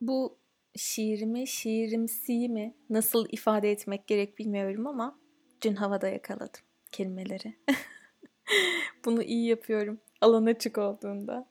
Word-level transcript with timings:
Bu 0.00 0.38
şiirimi, 0.76 1.46
şiirimsiyi 1.46 2.48
mi 2.48 2.74
nasıl 2.90 3.26
ifade 3.30 3.70
etmek 3.70 4.06
gerek 4.06 4.38
bilmiyorum 4.38 4.86
ama 4.86 5.18
dün 5.62 5.74
havada 5.74 6.08
yakaladım 6.08 6.60
kelimeleri. 6.92 7.56
Bunu 9.04 9.22
iyi 9.22 9.46
yapıyorum 9.46 10.00
alan 10.20 10.46
açık 10.46 10.78
olduğunda. 10.78 11.46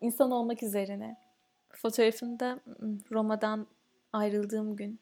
İnsan 0.00 0.30
olmak 0.30 0.62
üzerine. 0.62 1.16
Fotoğrafında 1.70 2.60
Roma'dan 3.12 3.66
ayrıldığım 4.12 4.76
gün 4.76 5.00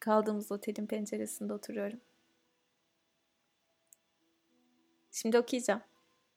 kaldığımız 0.00 0.52
otelin 0.52 0.86
penceresinde 0.86 1.52
oturuyorum. 1.52 2.00
Şimdi 5.12 5.38
okuyacağım. 5.38 5.82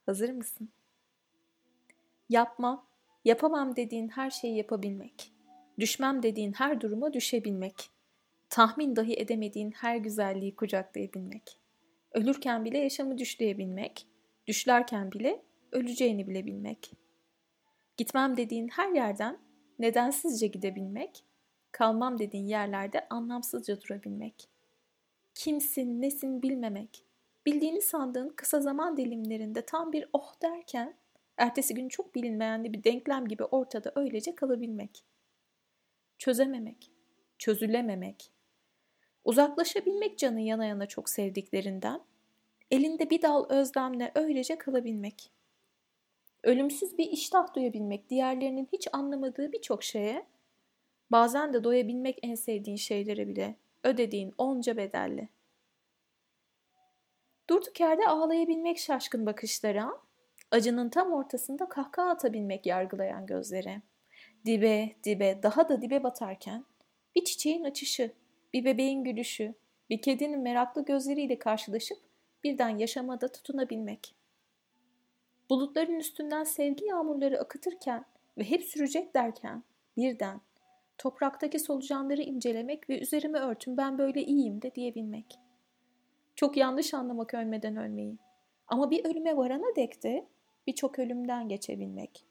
Hazır 0.06 0.30
mısın? 0.30 0.70
Yapmam, 2.30 2.89
yapamam 3.26 3.76
dediğin 3.76 4.08
her 4.08 4.30
şeyi 4.30 4.58
yapabilmek. 4.58 5.32
Düşmem 5.80 6.23
dediğin 6.23 6.54
her 6.54 6.82
duruma 6.82 7.14
düşebilmek. 7.14 7.90
Tahmin 8.50 8.96
dahi 8.96 9.14
edemediğin 9.14 9.72
her 9.72 9.96
güzelliği 9.96 10.55
kucaklayabilmek. 10.55 11.60
Ölürken 12.12 12.66
bile 12.66 12.77
yaşamı 12.77 13.18
düşleyebilmek. 13.18 14.08
Düşlerken 14.48 15.12
bile 15.12 15.41
öleceğini 15.72 16.27
bilebilmek. 16.27 16.91
Gitmem 17.98 18.38
dediğin 18.38 18.68
her 18.68 18.90
yerden 18.90 19.38
nedensizce 19.80 20.48
gidebilmek. 20.48 21.24
Kalmam 21.72 22.20
dediğin 22.20 22.46
yerlerde 22.46 23.08
anlamsızca 23.10 23.82
durabilmek. 23.82 24.49
Kimsin, 25.36 26.02
nesin 26.02 26.41
bilmemek. 26.41 27.05
Bildiğini 27.46 27.82
sandığın 27.82 28.30
kısa 28.30 28.62
zaman 28.62 28.98
dilimlerinde 28.98 29.66
tam 29.66 29.91
bir 29.91 30.10
oh 30.13 30.41
derken 30.41 30.98
ertesi 31.39 31.73
gün 31.73 31.89
çok 31.89 32.16
bilinmeyen 32.16 32.63
bir 32.63 32.84
denklem 32.84 33.27
gibi 33.27 33.43
ortada 33.43 33.91
öylece 33.95 34.35
kalabilmek. 34.35 35.03
Çözememek, 36.17 36.91
çözülememek, 37.38 38.31
uzaklaşabilmek 39.26 40.18
canı 40.18 40.41
yana 40.41 40.65
yana 40.65 40.85
çok 40.85 41.09
sevdiklerinden, 41.09 42.01
elinde 42.71 43.09
bir 43.09 43.21
dal 43.21 43.49
özlemle 43.49 44.12
öylece 44.15 44.57
kalabilmek. 44.57 45.31
Ölümsüz 46.43 46.98
bir 46.98 47.05
iştah 47.07 47.53
duyabilmek 47.55 48.09
diğerlerinin 48.09 48.70
hiç 48.74 48.87
anlamadığı 48.93 49.51
birçok 49.51 49.84
şeye, 49.84 50.26
bazen 51.12 51.53
de 51.53 51.63
doyabilmek 51.63 52.20
en 52.21 52.35
sevdiğin 52.35 52.77
şeylere 52.77 53.27
bile 53.27 53.55
ödediğin 53.84 54.34
onca 54.37 54.77
bedelle. 54.77 55.29
Durduk 57.49 57.79
yerde 57.79 58.07
ağlayabilmek 58.07 58.79
şaşkın 58.79 59.26
bakışlara, 59.26 60.09
acının 60.52 60.90
tam 60.90 61.14
ortasında 61.14 61.70
kahkaha 61.70 62.10
atabilmek 62.10 62.66
yargılayan 62.66 63.26
gözlere. 63.26 63.82
Dibe, 64.46 64.96
dibe, 65.03 65.44
daha 65.44 65.69
da 65.69 65.81
dibe 65.81 66.03
batarken 66.03 66.66
bir 67.16 67.24
çiçeğin 67.24 67.64
açışı, 67.64 68.12
bir 68.53 68.66
bebeğin 68.66 69.03
gülüşü, 69.03 69.53
bir 69.90 70.02
kedinin 70.02 70.40
meraklı 70.40 70.86
gözleriyle 70.86 71.40
karşılaşıp 71.40 71.97
birden 72.44 72.78
yaşamada 72.78 73.31
tutunabilmek. 73.31 74.16
Bulutların 75.50 76.00
üstünden 76.00 76.44
sevgi 76.44 76.86
yağmurları 76.86 77.40
akıtırken 77.40 78.06
ve 78.38 78.44
hep 78.44 78.64
sürecek 78.64 79.14
derken 79.14 79.64
birden 79.97 80.42
topraktaki 80.97 81.59
solucanları 81.59 82.22
incelemek 82.22 82.90
ve 82.90 83.00
üzerime 83.00 83.40
örtün 83.40 83.78
ben 83.78 83.97
böyle 83.97 84.24
iyiyim 84.24 84.62
de 84.62 84.75
diyebilmek.'' 84.75 85.50
Çok 86.40 86.58
yanlış 86.58 86.94
anlamak 86.94 87.34
ölmeden 87.34 87.78
ölmeyi. 87.78 88.18
Ama 88.68 88.92
bir 88.92 89.06
ölüme 89.06 89.38
varana 89.38 89.75
dek 89.75 90.03
de 90.03 90.28
birçok 90.69 91.00
ölümden 91.00 91.50
geçebilmek. 91.50 92.25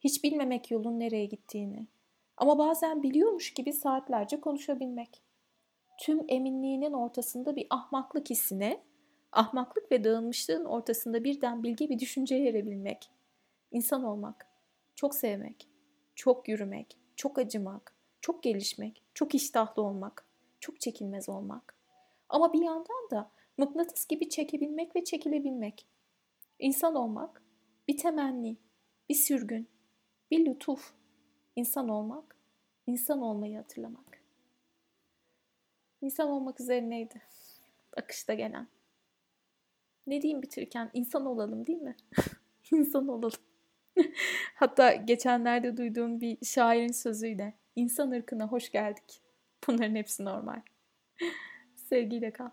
Hiç 0.00 0.24
bilmemek 0.24 0.70
yolun 0.70 1.00
nereye 1.00 1.26
gittiğini. 1.26 1.86
Ama 2.36 2.58
bazen 2.58 3.02
biliyormuş 3.02 3.54
gibi 3.54 3.72
saatlerce 3.72 4.40
konuşabilmek. 4.40 5.22
Tüm 5.98 6.24
eminliğinin 6.28 6.92
ortasında 6.92 7.56
bir 7.56 7.66
ahmaklık 7.70 8.30
hissine, 8.30 8.82
ahmaklık 9.32 9.92
ve 9.92 10.04
dağılmışlığın 10.04 10.64
ortasında 10.64 11.24
birden 11.24 11.62
bilge 11.62 11.88
bir 11.88 11.98
düşünceye 11.98 12.48
erebilmek. 12.48 13.10
İnsan 13.70 14.04
olmak, 14.04 14.46
çok 14.96 15.14
sevmek, 15.14 15.68
çok 16.14 16.48
yürümek, 16.48 16.98
çok 17.16 17.38
acımak, 17.38 17.94
çok 18.20 18.42
gelişmek, 18.42 19.02
çok 19.14 19.34
iştahlı 19.34 19.82
olmak, 19.82 20.26
çok 20.60 20.80
çekinmez 20.80 21.28
olmak. 21.28 21.76
Ama 22.28 22.52
bir 22.52 22.62
yandan 22.62 23.10
da 23.10 23.30
mıknatıs 23.56 24.06
gibi 24.06 24.28
çekebilmek 24.28 24.96
ve 24.96 25.04
çekilebilmek. 25.04 25.86
İnsan 26.58 26.94
olmak, 26.94 27.42
bir 27.90 27.96
temenni, 27.96 28.56
bir 29.08 29.14
sürgün, 29.14 29.68
bir 30.30 30.46
lütuf. 30.46 30.92
İnsan 31.56 31.88
olmak, 31.88 32.36
insan 32.86 33.22
olmayı 33.22 33.56
hatırlamak. 33.56 34.22
İnsan 36.00 36.28
olmak 36.28 36.60
üzerineydi. 36.60 37.22
Akışta 37.96 38.34
gelen. 38.34 38.68
Ne 40.06 40.22
diyeyim 40.22 40.42
bitirirken 40.42 40.90
insan 40.94 41.26
olalım 41.26 41.66
değil 41.66 41.82
mi? 41.82 41.96
İnsan 42.72 43.08
olalım. 43.08 43.40
Hatta 44.54 44.94
geçenlerde 44.94 45.76
duyduğum 45.76 46.20
bir 46.20 46.38
şairin 46.44 46.92
sözüyle 46.92 47.54
insan 47.76 48.10
ırkına 48.10 48.46
hoş 48.46 48.70
geldik. 48.70 49.22
Bunların 49.68 49.94
hepsi 49.94 50.24
normal. 50.24 50.62
Sevgiyle 51.76 52.30
kal. 52.32 52.50